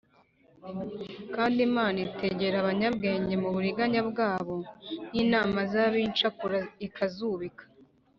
[1.35, 4.55] kandi imana itegera abanyabwenge mu buriganya bwabo,
[5.13, 7.63] n’inama z’ab’incakura ikazubika